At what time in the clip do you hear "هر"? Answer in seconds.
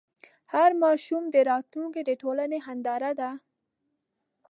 0.53-0.71